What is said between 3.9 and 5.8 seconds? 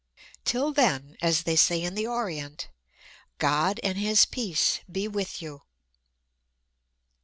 His peace be with you!